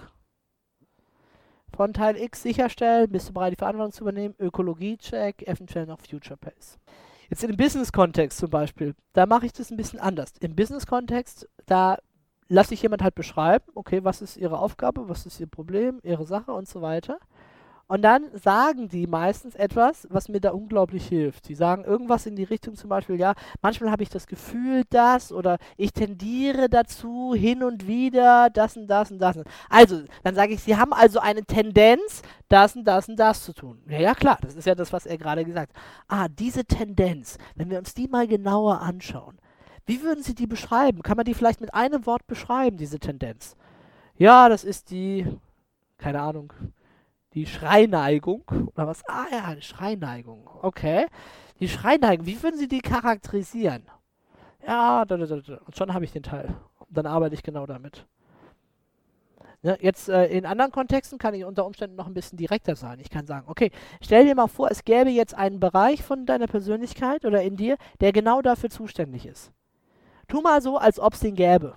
von 1.72 1.92
Teil 1.92 2.16
X 2.16 2.42
sicherstellen, 2.42 3.08
bist 3.08 3.28
du 3.28 3.32
bereit, 3.32 3.52
die 3.52 3.56
Verantwortung 3.56 3.92
zu 3.92 4.02
übernehmen, 4.02 4.34
Ökologie-Check, 4.40 5.46
eventuell 5.46 5.86
noch 5.86 6.00
Future 6.00 6.36
Pace. 6.36 6.80
Jetzt 7.28 7.44
im 7.44 7.56
Business-Kontext 7.56 8.38
zum 8.38 8.50
Beispiel, 8.50 8.96
da 9.12 9.26
mache 9.26 9.46
ich 9.46 9.52
das 9.52 9.70
ein 9.70 9.76
bisschen 9.76 10.00
anders. 10.00 10.32
Im 10.40 10.56
Business-Kontext, 10.56 11.48
da 11.66 11.98
lasse 12.48 12.74
ich 12.74 12.82
jemand 12.82 13.04
halt 13.04 13.14
beschreiben, 13.14 13.64
okay, 13.76 14.02
was 14.02 14.22
ist 14.22 14.36
ihre 14.36 14.58
Aufgabe, 14.58 15.08
was 15.08 15.24
ist 15.24 15.38
ihr 15.38 15.46
Problem, 15.46 16.00
ihre 16.02 16.26
Sache 16.26 16.50
und 16.50 16.68
so 16.68 16.82
weiter. 16.82 17.20
Und 17.90 18.02
dann 18.02 18.26
sagen 18.34 18.88
die 18.88 19.08
meistens 19.08 19.56
etwas, 19.56 20.06
was 20.10 20.28
mir 20.28 20.40
da 20.40 20.52
unglaublich 20.52 21.08
hilft. 21.08 21.46
Sie 21.46 21.56
sagen 21.56 21.82
irgendwas 21.82 22.24
in 22.24 22.36
die 22.36 22.44
Richtung 22.44 22.76
zum 22.76 22.88
Beispiel, 22.88 23.16
ja, 23.16 23.34
manchmal 23.62 23.90
habe 23.90 24.04
ich 24.04 24.08
das 24.08 24.28
Gefühl, 24.28 24.84
das 24.90 25.32
oder 25.32 25.58
ich 25.76 25.92
tendiere 25.92 26.68
dazu 26.68 27.34
hin 27.34 27.64
und 27.64 27.88
wieder, 27.88 28.48
das 28.48 28.76
und 28.76 28.86
das 28.86 29.10
und 29.10 29.18
das. 29.18 29.40
Also, 29.68 30.04
dann 30.22 30.36
sage 30.36 30.54
ich, 30.54 30.62
sie 30.62 30.76
haben 30.76 30.92
also 30.92 31.18
eine 31.18 31.42
Tendenz, 31.44 32.22
das 32.48 32.76
und 32.76 32.84
das 32.84 33.08
und 33.08 33.16
das 33.16 33.44
zu 33.44 33.52
tun. 33.54 33.82
Ja, 33.88 33.98
ja, 33.98 34.14
klar, 34.14 34.38
das 34.40 34.54
ist 34.54 34.68
ja 34.68 34.76
das, 34.76 34.92
was 34.92 35.04
er 35.04 35.18
gerade 35.18 35.44
gesagt 35.44 35.74
hat. 35.74 35.82
Ah, 36.06 36.28
diese 36.28 36.64
Tendenz, 36.64 37.38
wenn 37.56 37.70
wir 37.70 37.78
uns 37.78 37.92
die 37.92 38.06
mal 38.06 38.28
genauer 38.28 38.82
anschauen, 38.82 39.36
wie 39.86 40.00
würden 40.00 40.22
Sie 40.22 40.36
die 40.36 40.46
beschreiben? 40.46 41.02
Kann 41.02 41.16
man 41.16 41.26
die 41.26 41.34
vielleicht 41.34 41.60
mit 41.60 41.74
einem 41.74 42.06
Wort 42.06 42.28
beschreiben, 42.28 42.76
diese 42.76 43.00
Tendenz? 43.00 43.56
Ja, 44.16 44.48
das 44.48 44.62
ist 44.62 44.92
die, 44.92 45.26
keine 45.98 46.20
Ahnung, 46.20 46.52
die 47.34 47.46
Schreineigung. 47.46 48.44
Oder 48.74 48.86
was? 48.86 49.02
Ah 49.08 49.26
ja, 49.30 49.54
die 49.54 49.62
Schreineigung. 49.62 50.48
Okay. 50.62 51.06
Die 51.60 51.68
Schreineigung, 51.68 52.26
wie 52.26 52.42
würden 52.42 52.58
Sie 52.58 52.68
die 52.68 52.80
charakterisieren? 52.80 53.84
Ja, 54.66 55.04
da, 55.04 55.16
da, 55.16 55.26
da, 55.26 55.56
und 55.64 55.76
schon 55.76 55.92
habe 55.94 56.04
ich 56.04 56.12
den 56.12 56.22
Teil. 56.22 56.54
Und 56.78 56.96
dann 56.96 57.06
arbeite 57.06 57.34
ich 57.34 57.42
genau 57.42 57.66
damit. 57.66 58.06
Ne, 59.62 59.76
jetzt 59.82 60.08
äh, 60.08 60.26
in 60.26 60.46
anderen 60.46 60.72
Kontexten 60.72 61.18
kann 61.18 61.34
ich 61.34 61.44
unter 61.44 61.66
Umständen 61.66 61.96
noch 61.96 62.06
ein 62.06 62.14
bisschen 62.14 62.38
direkter 62.38 62.76
sein. 62.76 62.98
Ich 62.98 63.10
kann 63.10 63.26
sagen, 63.26 63.46
okay, 63.46 63.70
stell 64.00 64.24
dir 64.24 64.34
mal 64.34 64.46
vor, 64.46 64.70
es 64.70 64.84
gäbe 64.84 65.10
jetzt 65.10 65.34
einen 65.34 65.60
Bereich 65.60 66.02
von 66.02 66.24
deiner 66.24 66.46
Persönlichkeit 66.46 67.26
oder 67.26 67.42
in 67.42 67.56
dir, 67.56 67.76
der 68.00 68.12
genau 68.12 68.40
dafür 68.40 68.70
zuständig 68.70 69.26
ist. 69.26 69.52
Tu 70.28 70.40
mal 70.40 70.62
so, 70.62 70.78
als 70.78 70.98
ob 70.98 71.12
es 71.12 71.20
den 71.20 71.34
gäbe. 71.34 71.74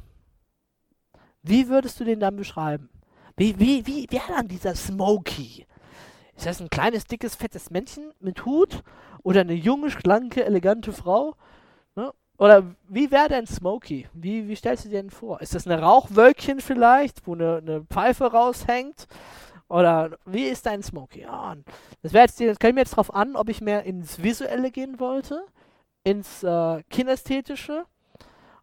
Wie 1.42 1.68
würdest 1.68 2.00
du 2.00 2.06
den 2.06 2.22
dann 2.22 2.38
beschreiben? 2.38 2.90
Wie, 3.36 3.58
wie, 3.60 3.86
wie 3.86 4.08
wäre 4.10 4.34
dann 4.36 4.48
dieser 4.48 4.76
Smokey? 4.76 5.66
Ist 6.36 6.46
das 6.46 6.62
ein 6.62 6.70
kleines, 6.70 7.06
dickes, 7.06 7.36
fettes 7.36 7.72
Männchen 7.72 8.12
mit 8.20 8.46
Hut? 8.46 8.84
Oder 9.24 9.42
eine 9.42 9.54
junge, 9.54 9.90
schlanke, 9.90 10.46
elegante 10.46 10.92
Frau? 10.92 11.36
Ne? 11.96 12.12
Oder 12.38 12.76
wie 12.88 13.10
wäre 13.12 13.30
denn 13.30 13.48
Smokey? 13.48 14.08
Wie, 14.14 14.48
wie 14.48 14.56
stellst 14.56 14.86
du 14.86 14.90
dir 14.90 15.02
denn 15.02 15.10
vor? 15.10 15.42
Ist 15.42 15.56
das 15.56 15.68
eine 15.68 15.82
Rauchwölkchen 15.82 16.60
vielleicht, 16.60 17.26
wo 17.26 17.34
eine, 17.34 17.58
eine 17.58 17.82
Pfeife 17.86 18.26
raushängt? 18.26 19.08
Oder 19.70 20.18
wie 20.26 20.44
ist 20.46 20.66
dein 20.66 20.84
Smokey? 20.84 21.22
Ja, 21.22 21.56
das, 22.02 22.12
jetzt, 22.12 22.40
das 22.42 22.60
käme 22.60 22.74
mir 22.74 22.82
jetzt 22.82 22.96
drauf 22.96 23.14
an, 23.14 23.36
ob 23.36 23.50
ich 23.50 23.62
mehr 23.62 23.84
ins 23.84 24.22
Visuelle 24.22 24.72
gehen 24.72 25.00
wollte, 25.00 25.44
ins 26.04 26.44
äh, 26.44 26.84
Kinästhetische 26.90 27.86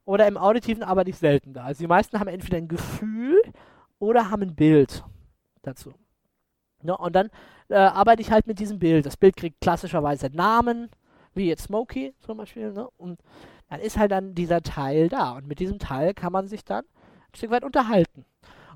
oder 0.04 0.26
im 0.26 0.36
Auditiven 0.36 0.82
aber 0.82 1.04
nicht 1.04 1.18
selten 1.18 1.52
da. 1.54 1.64
Also 1.64 1.82
die 1.82 1.88
meisten 1.88 2.20
haben 2.20 2.28
entweder 2.28 2.58
ein 2.58 2.68
Gefühl 2.68 3.40
oder 4.00 4.30
haben 4.30 4.42
ein 4.42 4.56
Bild 4.56 5.04
dazu. 5.62 5.94
Ja, 6.82 6.94
und 6.94 7.14
dann 7.14 7.30
äh, 7.68 7.76
arbeite 7.76 8.22
ich 8.22 8.32
halt 8.32 8.46
mit 8.46 8.58
diesem 8.58 8.78
Bild. 8.78 9.06
Das 9.06 9.16
Bild 9.16 9.36
kriegt 9.36 9.60
klassischerweise 9.60 10.28
Namen, 10.32 10.90
wie 11.34 11.46
jetzt 11.46 11.64
Smokey 11.64 12.14
zum 12.20 12.38
Beispiel. 12.38 12.72
Ne? 12.72 12.88
Und 12.96 13.20
dann 13.68 13.80
ist 13.80 13.98
halt 13.98 14.10
dann 14.10 14.34
dieser 14.34 14.62
Teil 14.62 15.08
da. 15.08 15.32
Und 15.32 15.46
mit 15.46 15.60
diesem 15.60 15.78
Teil 15.78 16.14
kann 16.14 16.32
man 16.32 16.48
sich 16.48 16.64
dann 16.64 16.84
ein 16.84 17.36
Stück 17.36 17.50
weit 17.50 17.64
unterhalten. 17.64 18.24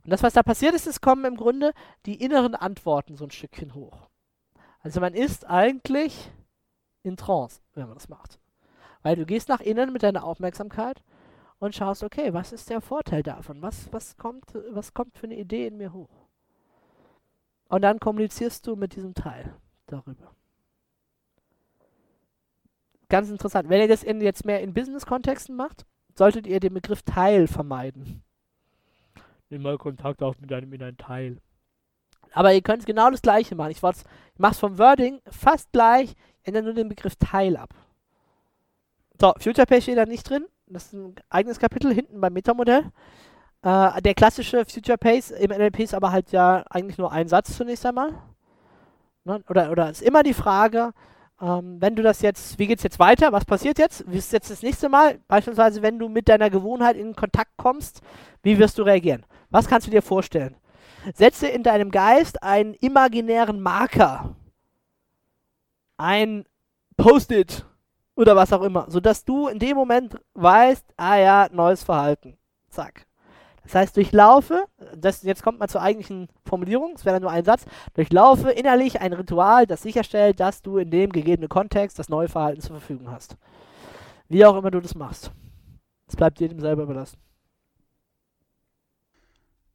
Und 0.05 0.13
das, 0.13 0.23
was 0.23 0.35
da 0.35 0.43
passiert 0.43 0.75
ist, 0.75 0.87
es 0.87 1.01
kommen 1.01 1.25
im 1.25 1.37
Grunde 1.37 1.73
die 2.05 2.23
inneren 2.23 2.55
Antworten 2.55 3.17
so 3.17 3.25
ein 3.25 3.31
Stückchen 3.31 3.75
hoch. 3.75 4.09
Also 4.81 5.01
man 5.01 5.15
ist 5.15 5.49
eigentlich 5.49 6.31
in 7.03 7.17
Trance, 7.17 7.61
wenn 7.75 7.87
man 7.87 7.95
das 7.95 8.11
macht. 8.11 8.39
Weil 9.03 9.17
du 9.17 9.25
gehst 9.25 9.49
nach 9.49 9.61
innen 9.61 9.93
mit 9.93 10.03
deiner 10.03 10.25
Aufmerksamkeit 10.25 11.03
und 11.65 11.75
schaust, 11.75 12.03
okay, 12.03 12.33
was 12.33 12.53
ist 12.53 12.71
der 12.71 12.81
Vorteil 12.81 13.23
davon? 13.23 13.63
Was, 13.63 13.93
was, 13.93 14.17
kommt, 14.17 14.45
was 14.71 14.93
kommt 14.95 15.17
für 15.17 15.25
eine 15.25 15.37
Idee 15.37 15.67
in 15.67 15.77
mir 15.77 15.93
hoch? 15.93 16.29
Und 17.69 17.83
dann 17.83 17.99
kommunizierst 17.99 18.67
du 18.67 18.77
mit 18.77 18.95
diesem 18.95 19.15
Teil 19.15 19.55
darüber. 19.87 20.35
Ganz 23.09 23.31
interessant. 23.31 23.69
Wenn 23.69 23.81
ihr 23.81 23.89
das 23.89 24.03
in, 24.03 24.21
jetzt 24.21 24.45
mehr 24.45 24.61
in 24.61 24.75
Business-Kontexten 24.75 25.57
macht, 25.57 25.87
solltet 26.15 26.47
ihr 26.47 26.61
den 26.61 26.75
Begriff 26.75 27.03
Teil 27.03 27.47
vermeiden. 27.47 28.23
Nimm 29.51 29.63
mal 29.63 29.79
Kontakt 29.79 30.23
auf 30.23 30.39
mit 30.41 30.53
einem 30.53 30.73
in 30.73 30.83
ein 30.83 30.97
Teil. 30.97 31.41
Aber 32.33 32.53
ihr 32.53 32.63
könnt 32.63 32.85
genau 32.87 33.11
das 33.11 33.23
gleiche 33.23 33.55
machen. 33.55 33.71
Ich, 33.71 33.79
ich 33.79 34.39
mache 34.39 34.53
es 34.53 34.59
vom 34.59 34.79
Wording 34.79 35.21
fast 35.31 35.73
gleich, 35.73 36.15
ändere 36.43 36.65
nur 36.65 36.75
den 36.75 36.89
Begriff 36.89 37.17
Teil 37.17 37.57
ab. 37.57 37.75
So, 39.21 39.33
Future 39.39 39.67
Page 39.67 39.83
steht 39.83 39.99
da 39.99 40.07
nicht 40.07 40.29
drin. 40.29 40.47
Das 40.67 40.87
ist 40.87 40.93
ein 40.95 41.15
eigenes 41.29 41.59
Kapitel 41.59 41.93
hinten 41.93 42.21
beim 42.21 42.33
Metamodell. 42.33 42.85
Äh, 43.63 44.03
der 44.03 44.15
klassische 44.15 44.65
Future 44.65 44.99
Pace 44.99 45.31
im 45.31 45.51
NLP 45.51 45.81
ist 45.81 45.95
aber 45.95 46.11
halt 46.11 46.33
ja 46.33 46.65
eigentlich 46.71 46.99
nur 46.99 47.13
ein 47.13 47.29
Satz 47.29 47.57
zunächst 47.57 47.85
einmal. 47.85 48.15
Ne? 49.25 49.43
Oder, 49.49 49.71
oder 49.71 49.91
ist 49.91 50.03
immer 50.03 50.23
die 50.23 50.35
Frage, 50.35 50.93
ähm, 51.41 51.81
wenn 51.81 51.97
du 51.97 52.03
das 52.03 52.23
jetzt, 52.23 52.59
wie 52.59 52.67
geht 52.67 52.79
es 52.79 52.85
jetzt 52.85 52.99
weiter? 52.99 53.33
Was 53.33 53.45
passiert 53.45 53.79
jetzt? 53.79 54.05
Wie 54.07 54.19
ist 54.19 54.33
jetzt 54.33 54.51
das 54.51 54.63
nächste 54.63 54.89
Mal? 54.89 55.19
Beispielsweise, 55.29 55.83
wenn 55.83 55.99
du 55.99 56.09
mit 56.09 56.29
deiner 56.29 56.51
Gewohnheit 56.51 56.97
in 56.97 57.15
Kontakt 57.15 57.53
kommst, 57.57 58.01
wie 58.43 58.59
wirst 58.59 58.79
du 58.79 58.83
reagieren? 58.83 59.25
Was 59.51 59.69
kannst 59.69 59.87
du 59.87 59.91
dir 59.91 60.03
vorstellen? 60.03 60.57
Setze 61.15 61.47
in 61.49 61.63
deinem 61.63 61.91
Geist 61.91 62.43
einen 62.43 62.75
imaginären 62.75 63.61
Marker, 63.61 64.35
ein 65.99 66.47
Post-it 66.97 67.67
oder 68.17 68.37
was 68.37 68.53
auch 68.53 68.63
immer, 68.63 68.87
sodass 68.89 69.25
du 69.25 69.49
in 69.49 69.59
dem 69.59 69.77
Moment 69.77 70.17
weißt, 70.35 70.85
ah 70.97 71.17
ja, 71.17 71.49
neues 71.53 71.83
Verhalten. 71.83 72.37
Zack. 72.71 73.07
Das 73.65 73.75
heißt, 73.75 73.97
durchlaufe, 73.97 74.67
das, 74.95 75.23
jetzt 75.23 75.43
kommt 75.43 75.59
man 75.59 75.69
zur 75.69 75.81
eigentlichen 75.81 76.29
Formulierung, 76.45 76.93
es 76.95 77.05
wäre 77.05 77.21
nur 77.21 77.31
ein 77.31 77.45
Satz, 77.45 77.65
durchlaufe 77.95 78.51
innerlich 78.51 79.01
ein 79.01 79.15
Ritual, 79.15 79.67
das 79.67 79.83
sicherstellt, 79.83 80.39
dass 80.39 80.61
du 80.61 80.77
in 80.77 80.91
dem 80.91 81.11
gegebenen 81.11 81.49
Kontext 81.49 81.99
das 81.99 82.11
neue 82.11 82.29
Verhalten 82.29 82.61
zur 82.61 82.77
Verfügung 82.77 83.11
hast. 83.11 83.37
Wie 84.29 84.45
auch 84.45 84.57
immer 84.57 84.71
du 84.71 84.81
das 84.81 84.95
machst. 84.95 85.31
Es 86.07 86.17
bleibt 86.17 86.41
jedem 86.41 86.61
selber 86.61 86.83
überlassen. 86.83 87.19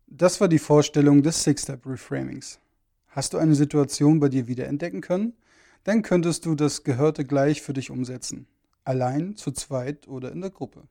Das 0.05 0.39
war 0.39 0.47
die 0.47 0.59
Vorstellung 0.59 1.23
des 1.23 1.43
Six-Step-Reframings. 1.43 2.59
Hast 3.09 3.33
du 3.33 3.37
eine 3.37 3.55
Situation 3.55 4.19
bei 4.19 4.29
dir 4.29 4.47
wiederentdecken 4.47 5.01
können? 5.01 5.33
Dann 5.83 6.01
könntest 6.01 6.45
du 6.45 6.55
das 6.55 6.83
Gehörte 6.83 7.25
gleich 7.25 7.61
für 7.61 7.73
dich 7.73 7.89
umsetzen. 7.89 8.47
Allein, 8.83 9.35
zu 9.35 9.51
zweit 9.51 10.07
oder 10.07 10.31
in 10.31 10.41
der 10.41 10.49
Gruppe. 10.49 10.87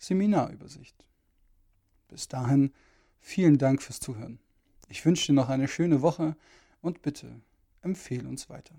Seminarübersicht. 0.00 0.96
Bis 2.08 2.26
dahin 2.26 2.72
vielen 3.20 3.58
Dank 3.58 3.80
fürs 3.80 4.00
Zuhören. 4.00 4.40
Ich 4.88 5.06
wünsche 5.06 5.28
dir 5.28 5.34
noch 5.34 5.48
eine 5.48 5.68
schöne 5.68 6.02
Woche 6.02 6.34
und 6.82 7.02
bitte 7.02 7.28
empfehle 7.80 8.28
uns 8.28 8.50
weiter. 8.50 8.74